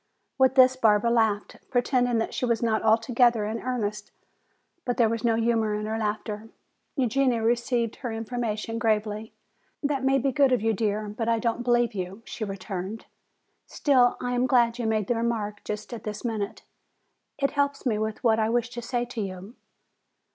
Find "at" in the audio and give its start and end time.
15.93-16.03